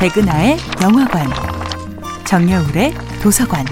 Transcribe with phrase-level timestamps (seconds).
[0.00, 1.26] 백은하의 영화관,
[2.24, 3.66] 정여울의 도서관.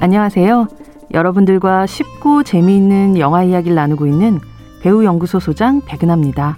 [0.00, 0.66] 안녕하세요.
[1.12, 4.40] 여러분들과 쉽고 재미있는 영화 이야기를 나누고 있는
[4.80, 6.56] 배우 연구소 소장 백은하입니다.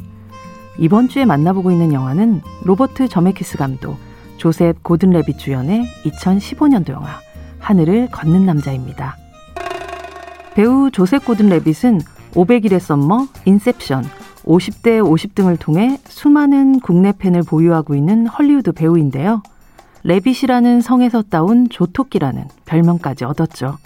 [0.78, 3.96] 이번 주에 만나보고 있는 영화는 로버트 저메키스 감독,
[4.36, 7.18] 조셉 고든 레빗 주연의 2015년도 영화
[7.58, 9.16] 하늘을 걷는 남자입니다.
[10.54, 11.98] 배우 조셉 고든 레빗은
[12.34, 14.04] 500일의 썸머, 인셉션,
[14.50, 19.42] 50대 50 등을 통해 수많은 국내 팬을 보유하고 있는 헐리우드 배우인데요.
[20.02, 23.78] 레빗이라는 성에서 따온 조토끼라는 별명까지 얻었죠.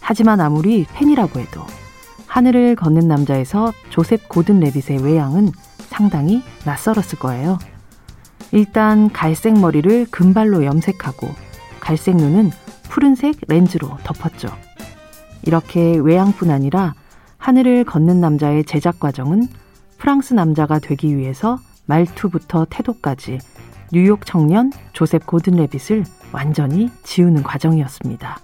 [0.00, 1.62] 하지만 아무리 팬이라고 해도
[2.26, 5.52] 하늘을 걷는 남자에서 조셉 고든 레빗의 외양은
[5.88, 7.58] 상당히 낯설었을 거예요.
[8.52, 11.28] 일단 갈색 머리를 금발로 염색하고
[11.80, 12.50] 갈색 눈은
[12.90, 14.48] 푸른색 렌즈로 덮었죠.
[15.44, 16.94] 이렇게 외양뿐 아니라
[17.38, 19.48] 하늘을 걷는 남자의 제작 과정은
[19.98, 23.38] 프랑스 남자가 되기 위해서 말투부터 태도까지
[23.92, 28.38] 뉴욕 청년 조셉 고든 레빗을 완전히 지우는 과정이었습니다.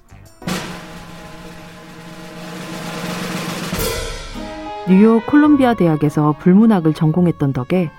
[4.89, 7.91] 뉴욕 콜롬비아 대학에서 불문학을 전공했던 덕에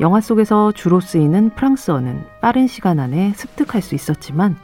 [0.00, 4.56] 영화 속에서 주로 쓰이는 프랑스어는 빠른 시간 안에 습득할 수 있었지만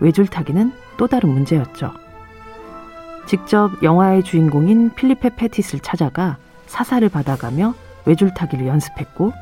[0.00, 1.92] 외줄타기는 또 다른 문제였죠.
[3.26, 7.74] 직접 영화의 주인공인 필리페 페티스를 찾아가 사사를 받아가며
[8.06, 9.32] 외줄타기를 연습했고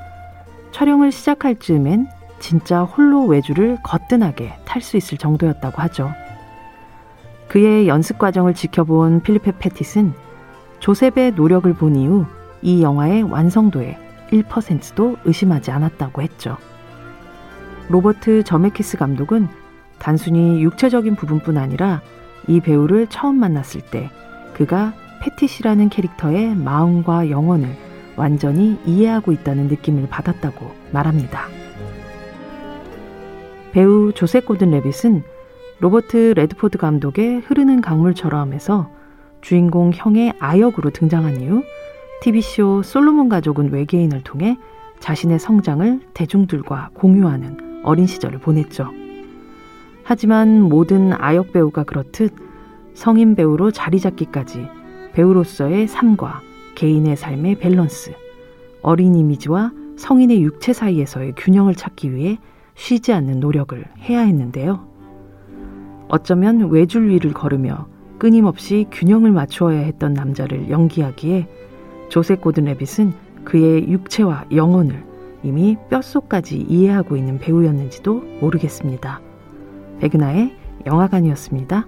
[0.72, 6.10] 촬영을 시작할 즈음엔 진짜 홀로 외줄을 거뜬하게 탈 수 있을 정도였다고 하죠.
[7.48, 10.14] 그의 연습 과정을 지켜본 필리페 페티스는
[10.78, 12.24] 조셉의 노력을 본 이후
[12.62, 13.98] 이 영화의 완성도에
[14.30, 16.56] 1%도 의심하지 않았다고 했죠.
[17.88, 19.48] 로버트 저메키스 감독은
[19.98, 22.00] 단순히 육체적인 부분뿐 아니라
[22.46, 24.10] 이 배우를 처음 만났을 때
[24.54, 27.76] 그가 페티라는 캐릭터의 마음과 영혼을
[28.16, 31.46] 완전히 이해하고 있다는 느낌을 받았다고 말합니다.
[33.72, 35.22] 배우 조셉 고든 레빗은
[35.78, 38.90] 로버트 레드포드 감독의 흐르는 강물처럼에서
[39.40, 41.62] 주인공 형의 아역으로 등장한 이후
[42.20, 44.58] TV쇼 솔로몬 가족은 외계인을 통해
[44.98, 48.90] 자신의 성장을 대중들과 공유하는 어린 시절을 보냈죠.
[50.04, 52.34] 하지만 모든 아역 배우가 그렇듯
[52.92, 54.68] 성인 배우로 자리 잡기까지
[55.12, 56.40] 배우로서의 삶과
[56.74, 58.12] 개인의 삶의 밸런스,
[58.82, 62.38] 어린 이미지와 성인의 육체 사이에서의 균형을 찾기 위해
[62.74, 64.88] 쉬지 않는 노력을 해야 했는데요.
[66.08, 67.86] 어쩌면 외줄 위를 걸으며
[68.18, 71.48] 끊임없이 균형을 맞추어야 했던 남자를 연기하기에
[72.08, 73.12] 조세 고든 레빗은
[73.44, 75.04] 그의 육체와 영혼을
[75.42, 79.20] 이미 뼛속까지 이해하고 있는 배우였는지도 모르겠습니다.
[80.00, 80.54] 백은하의
[80.86, 81.86] 영화관이었습니다.